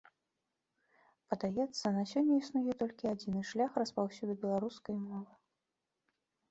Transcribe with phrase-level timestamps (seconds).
[1.33, 5.33] Падаецца, на сёння існуе толькі адзіны шлях распаўсюду беларускай мовы.